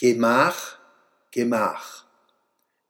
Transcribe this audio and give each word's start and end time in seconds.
Gemach, 0.00 0.78
Gemach. 1.30 2.06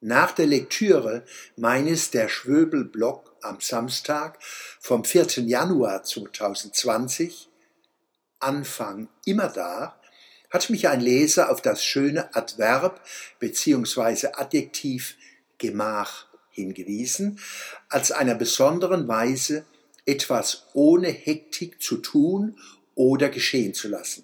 Nach 0.00 0.30
der 0.30 0.46
Lektüre 0.46 1.24
meines 1.56 2.12
Der 2.12 2.28
Schwöbel-Blog 2.28 3.34
am 3.42 3.58
Samstag 3.58 4.38
vom 4.78 5.04
4. 5.04 5.26
Januar 5.40 6.04
2020, 6.04 7.48
Anfang 8.38 9.08
immer 9.24 9.48
da, 9.48 10.00
hat 10.50 10.70
mich 10.70 10.86
ein 10.86 11.00
Leser 11.00 11.50
auf 11.50 11.60
das 11.60 11.84
schöne 11.84 12.32
Adverb 12.36 13.04
bzw. 13.40 14.28
Adjektiv 14.34 15.16
Gemach 15.58 16.26
hingewiesen, 16.50 17.40
als 17.88 18.12
einer 18.12 18.36
besonderen 18.36 19.08
Weise 19.08 19.64
etwas 20.06 20.68
ohne 20.74 21.08
Hektik 21.08 21.82
zu 21.82 21.96
tun 21.96 22.56
oder 22.94 23.30
geschehen 23.30 23.74
zu 23.74 23.88
lassen. 23.88 24.22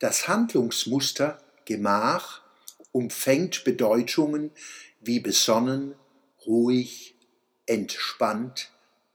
Das 0.00 0.26
Handlungsmuster 0.26 1.38
Gemach 1.64 2.42
umfängt 2.92 3.64
Bedeutungen 3.64 4.50
wie 5.00 5.20
besonnen, 5.20 5.94
ruhig, 6.46 7.14
entspannt, 7.66 8.70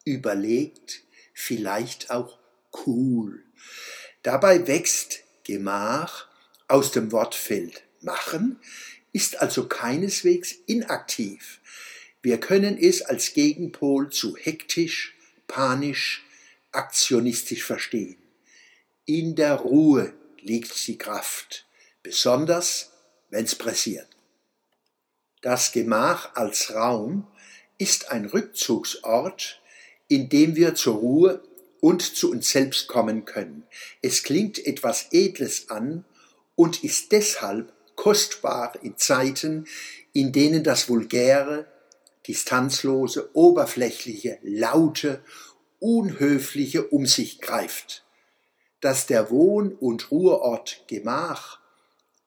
überlegt, 0.05 1.02
vielleicht 1.34 2.12
auch 2.12 2.38
cool. 2.85 3.43
Dabei 4.23 4.67
wächst 4.67 5.21
Gemach 5.43 6.27
aus 6.67 6.91
dem 6.91 7.12
Wortfeld 7.12 7.84
machen, 8.02 8.59
ist 9.12 9.41
also 9.41 9.68
keineswegs 9.68 10.54
inaktiv. 10.66 11.59
Wir 12.21 12.40
können 12.40 12.77
es 12.77 13.02
als 13.02 13.34
Gegenpol 13.34 14.12
zu 14.12 14.35
hektisch, 14.35 15.16
panisch, 15.48 16.26
aktionistisch 16.71 17.63
verstehen. 17.63 18.18
In 19.05 19.35
der 19.35 19.55
Ruhe 19.55 20.13
liegt 20.41 20.85
die 20.88 20.98
Kraft, 20.98 21.66
besonders 22.09 22.90
wenn 23.30 23.45
es 23.45 23.54
pressiert. 23.54 24.08
Das 25.44 25.71
Gemach 25.71 26.35
als 26.35 26.74
Raum 26.74 27.27
ist 27.77 28.10
ein 28.10 28.26
Rückzugsort, 28.26 29.62
in 30.07 30.27
dem 30.27 30.55
wir 30.55 30.74
zur 30.74 30.96
Ruhe 30.96 31.43
und 31.82 32.02
zu 32.02 32.32
uns 32.32 32.49
selbst 32.49 32.87
kommen 32.87 33.26
können. 33.26 33.63
Es 34.02 34.24
klingt 34.24 34.65
etwas 34.65 35.10
Edles 35.12 35.70
an 35.70 36.04
und 36.55 36.84
ist 36.84 37.12
deshalb 37.12 37.71
kostbar 37.96 38.74
in 38.82 38.98
Zeiten, 38.98 39.68
in 40.12 40.32
denen 40.32 40.63
das 40.63 40.90
Vulgäre, 40.90 41.68
Distanzlose, 42.27 43.30
Oberflächliche, 43.35 44.40
Laute, 44.41 45.24
Unhöfliche 45.77 46.87
um 46.87 47.05
sich 47.05 47.40
greift 47.40 48.04
dass 48.82 49.07
der 49.07 49.30
Wohn- 49.30 49.74
und 49.74 50.12
Ruheort 50.12 50.84
Gemach 50.87 51.59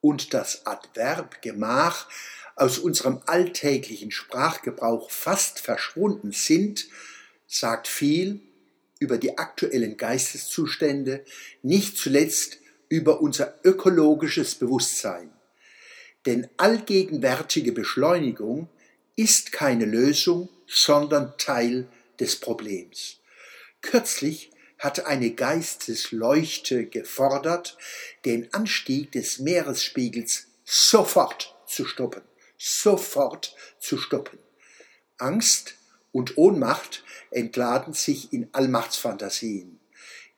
und 0.03 0.35
das 0.35 0.67
Adverb 0.67 1.41
Gemach 1.41 2.07
aus 2.55 2.79
unserem 2.79 3.23
alltäglichen 3.25 4.11
Sprachgebrauch 4.11 5.11
fast 5.11 5.61
verschwunden 5.61 6.33
sind, 6.33 6.87
sagt 7.47 7.89
viel 7.89 8.41
über 8.99 9.17
die 9.17 9.39
aktuellen 9.39 9.97
Geisteszustände, 9.97 11.25
nicht 11.63 11.97
zuletzt 11.97 12.59
über 12.91 13.23
unser 13.23 13.59
ökologisches 13.65 14.55
Bewusstsein. 14.57 15.31
Denn 16.27 16.49
allgegenwärtige 16.59 17.73
Beschleunigung 17.73 18.69
ist 19.17 19.51
keine 19.51 19.87
Lösung, 19.87 20.51
sondern 20.67 21.37
Teil 21.39 21.89
des 22.21 22.37
Problems. 22.37 23.19
Kürzlich 23.81 24.51
hat 24.83 25.07
eine 25.07 25.31
Geistesleuchte 25.31 26.87
gefordert, 26.87 27.79
den 28.25 28.53
Anstieg 28.53 29.13
des 29.13 29.39
Meeresspiegels 29.39 30.49
sofort 30.65 31.57
zu 31.69 31.85
stoppen, 31.85 32.23
sofort 32.59 33.55
zu 33.79 33.97
stoppen. 33.97 34.41
Angst 35.19 35.77
und 36.11 36.37
Ohnmacht 36.37 37.05
entladen 37.31 37.95
sich 37.95 38.33
in 38.33 38.49
Allmachtsfantasien. 38.53 39.79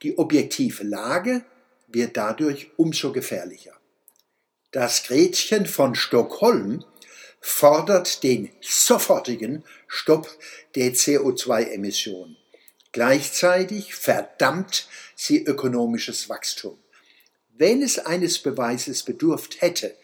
Die 0.02 0.18
objektive 0.18 0.84
Lage 0.84 1.42
wird 1.88 2.18
dadurch 2.18 2.70
umso 2.76 3.12
gefährlicher. 3.12 3.72
Das 4.72 5.04
Gretchen 5.04 5.64
von 5.64 5.94
Stockholm 5.94 6.84
fordert 7.40 8.22
den 8.22 8.50
sofortigen 8.60 9.64
Stopp 9.86 10.28
der 10.74 10.92
CO2-Emissionen. 10.92 12.36
Gleichzeitig 12.94 13.96
verdammt 13.96 14.86
sie 15.16 15.44
ökonomisches 15.44 16.28
Wachstum. 16.28 16.78
Wenn 17.58 17.82
es 17.82 17.98
eines 17.98 18.38
Beweises 18.38 19.02
bedurft 19.02 19.60
hätte, 19.60 19.96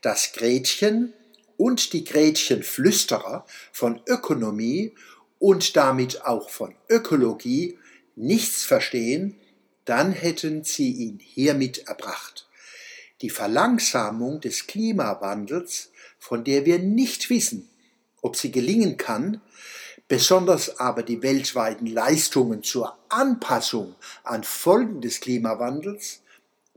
dass 0.00 0.32
Gretchen 0.32 1.12
und 1.56 1.92
die 1.92 2.02
Gretchenflüsterer 2.02 3.46
von 3.70 4.00
Ökonomie 4.08 4.92
und 5.38 5.76
damit 5.76 6.22
auch 6.22 6.50
von 6.50 6.74
Ökologie 6.88 7.78
nichts 8.16 8.64
verstehen, 8.64 9.36
dann 9.84 10.10
hätten 10.10 10.64
sie 10.64 10.90
ihn 10.90 11.20
hiermit 11.20 11.86
erbracht. 11.86 12.48
Die 13.20 13.30
Verlangsamung 13.30 14.40
des 14.40 14.66
Klimawandels, 14.66 15.92
von 16.18 16.42
der 16.42 16.66
wir 16.66 16.80
nicht 16.80 17.30
wissen, 17.30 17.70
ob 18.20 18.34
sie 18.34 18.50
gelingen 18.50 18.96
kann, 18.96 19.40
besonders 20.12 20.78
aber 20.78 21.02
die 21.02 21.22
weltweiten 21.22 21.86
Leistungen 21.86 22.62
zur 22.62 22.98
Anpassung 23.08 23.94
an 24.24 24.44
Folgen 24.44 25.00
des 25.00 25.20
Klimawandels 25.20 26.20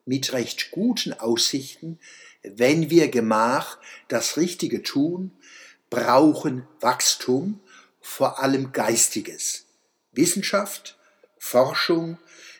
mit 0.05 0.31
recht 0.31 0.71
guten 0.71 1.11
Aussichten, 1.11 1.99
wenn 2.43 2.89
wir 2.89 3.09
gemach 3.09 3.77
das 4.07 4.37
Richtige 4.37 4.83
tun, 4.83 5.31
brauchen 5.89 6.65
Wachstum, 6.79 7.59
vor 7.99 8.39
allem 8.39 8.71
Geistiges, 8.71 9.65
Wissenschaft, 10.13 10.97
Forschung, 11.37 12.17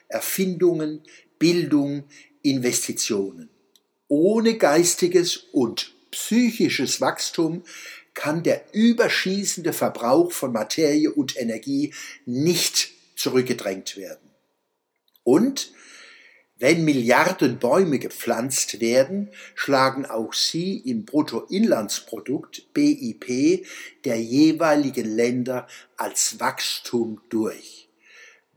Erfindungen, 0.10 1.04
Bildung, 1.40 2.04
Investitionen. 2.42 3.50
Ohne 4.10 4.58
geistiges 4.58 5.38
und 5.38 5.94
psychisches 6.12 7.00
Wachstum 7.00 7.64
kann 8.16 8.42
der 8.42 8.64
überschießende 8.74 9.74
Verbrauch 9.74 10.32
von 10.32 10.52
Materie 10.52 11.12
und 11.12 11.38
Energie 11.38 11.94
nicht 12.26 12.90
zurückgedrängt 13.16 13.98
werden. 13.98 14.32
Und 15.24 15.72
wenn 16.58 16.86
Milliarden 16.86 17.60
Bäume 17.60 18.00
gepflanzt 18.00 18.80
werden, 18.80 19.30
schlagen 19.56 20.06
auch 20.06 20.34
sie 20.34 20.78
im 20.78 21.04
Bruttoinlandsprodukt 21.04 22.74
BIP 22.74 23.68
der 24.06 24.22
jeweiligen 24.22 25.14
Länder 25.16 25.68
als 25.98 26.40
Wachstum 26.40 27.22
durch. 27.30 27.90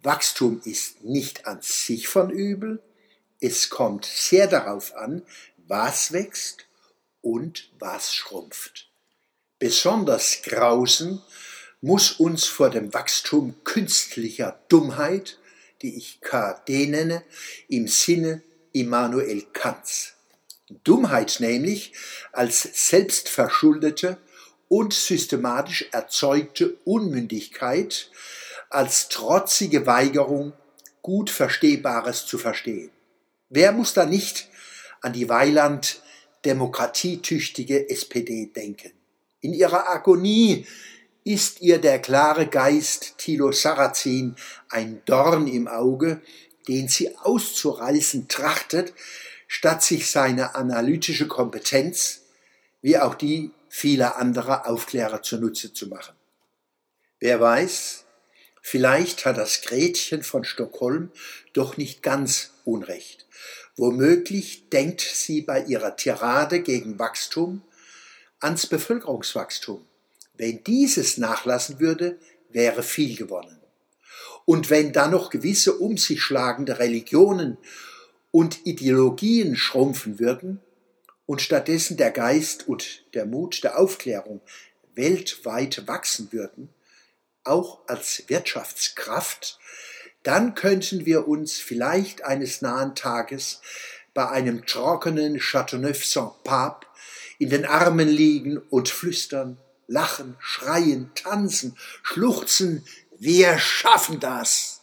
Wachstum 0.03 0.61
ist 0.65 1.03
nicht 1.03 1.47
an 1.47 1.59
sich 1.61 2.07
von 2.07 2.31
übel, 2.31 2.81
es 3.41 3.69
kommt 3.69 4.05
sehr 4.05 4.47
darauf 4.47 4.95
an, 4.95 5.23
was 5.67 6.13
wächst 6.13 6.67
und 7.21 7.73
was 7.79 8.15
schrumpft. 8.15 8.88
Besonders 9.59 10.43
grausen 10.43 11.21
muss 11.81 12.13
uns 12.13 12.45
vor 12.45 12.71
dem 12.71 12.95
Wachstum 12.95 13.57
künstlicher 13.65 14.61
Dummheit, 14.69 15.39
die 15.83 15.97
ich 15.97 16.21
KD 16.21 16.87
nenne, 16.87 17.25
im 17.69 17.89
Sinne 17.89 18.43
Immanuel 18.73 19.43
Kants. 19.53 20.15
Dummheit 20.85 21.41
nämlich 21.41 21.93
als 22.33 22.69
selbstverschuldete 22.89 24.19
und 24.69 24.93
systematisch 24.93 25.87
erzeugte 25.93 26.77
Unmündigkeit, 26.85 28.11
als 28.71 29.09
trotzige 29.09 29.87
Weigerung, 29.87 30.53
gut 31.03 31.31
Verstehbares 31.31 32.27
zu 32.27 32.39
verstehen. 32.39 32.91
Wer 33.49 33.73
muss 33.73 33.95
da 33.95 34.05
nicht 34.05 34.49
an 35.01 35.15
die 35.15 35.29
Weiland 35.29 36.03
demokratietüchtige 36.45 37.89
SPD 37.89 38.47
denken? 38.55 38.98
In 39.41 39.53
ihrer 39.53 39.89
Agonie 39.89 40.67
ist 41.23 41.61
ihr 41.61 41.79
der 41.79 42.01
klare 42.01 42.49
Geist 42.49 43.19
Thilo 43.19 43.53
Sarrazin 43.53 44.35
ein 44.69 45.03
Dorn 45.05 45.47
im 45.47 45.69
Auge, 45.69 46.21
den 46.67 46.89
sie 46.89 47.17
auszureißen 47.17 48.27
trachtet, 48.29 48.93
statt 49.47 49.83
sich 49.83 50.11
seine 50.11 50.57
analytische 50.57 51.29
Kompetenz, 51.29 52.23
wie 52.83 52.99
auch 52.99 53.15
die 53.15 53.53
vieler 53.69 54.17
anderer 54.17 54.67
Aufklärer 54.67 55.23
zunutze 55.23 55.73
zu 55.73 55.87
machen. 55.87 56.15
Wer 57.21 57.41
weiß, 57.41 58.07
vielleicht 58.61 59.25
hat 59.25 59.39
das 59.39 59.63
Gretchen 59.63 60.23
von 60.23 60.45
Stockholm 60.45 61.13
doch 61.53 61.77
nicht 61.77 62.03
ganz 62.03 62.55
Unrecht. 62.65 63.27
Womöglich 63.77 64.69
denkt 64.71 65.01
sie 65.01 65.43
bei 65.43 65.63
ihrer 65.63 65.95
Tirade 65.95 66.61
gegen 66.61 66.99
Wachstum 66.99 67.63
ans 68.41 68.67
Bevölkerungswachstum. 68.67 69.85
Wenn 70.35 70.63
dieses 70.65 71.19
nachlassen 71.19 71.81
würde, 71.81 72.19
wäre 72.51 72.83
viel 72.83 73.17
gewonnen. 73.17 73.59
Und 74.45 74.71
wenn 74.71 74.93
dann 74.93 75.11
noch 75.11 75.31
gewisse 75.31 75.79
um 75.79 75.99
sich 75.99 76.23
schlagende 76.23 76.79
Religionen 76.79 77.59
und 78.31 78.67
Ideologien 78.67 79.57
schrumpfen 79.57 80.19
würden 80.19 80.61
und 81.27 81.43
stattdessen 81.43 81.97
der 81.97 82.11
Geist 82.11 82.67
und 82.69 83.05
der 83.15 83.27
Mut 83.27 83.63
der 83.63 83.79
Aufklärung 83.79 84.41
weltweit 84.95 85.87
wachsen 85.87 86.33
würden, 86.33 86.71
auch 87.45 87.81
als 87.87 88.25
Wirtschaftskraft, 88.29 89.59
dann 90.23 90.55
könnten 90.55 91.07
wir 91.07 91.29
uns 91.29 91.59
vielleicht 91.59 92.25
eines 92.25 92.63
nahen 92.63 92.95
Tages 92.95 93.61
bei 94.15 94.29
einem 94.29 94.67
trockenen 94.67 95.39
Chateauneuf-Saint-Pape 95.39 96.88
in 97.39 97.51
den 97.51 97.65
Armen 97.65 98.09
liegen 98.09 98.59
und 98.59 98.89
flüstern, 98.89 99.59
lachen, 99.87 100.37
schreien, 100.39 101.11
tanzen, 101.15 101.77
schluchzen, 102.03 102.85
wir 103.19 103.59
schaffen 103.59 104.21
das! 104.21 104.78